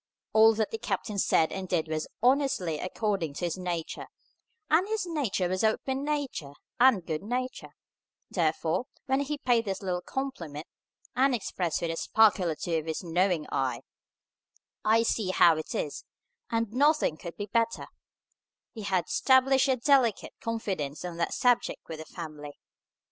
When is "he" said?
9.19-9.37, 18.73-18.81